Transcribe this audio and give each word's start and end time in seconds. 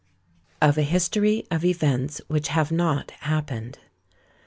OF 0.63 0.79
A 0.79 0.81
HISTORY 0.81 1.45
OF 1.51 1.63
EVENTS 1.63 2.21
WHICH 2.27 2.47
HAVE 2.47 2.71
NOT 2.71 3.11
HAPPENED. 3.19 3.77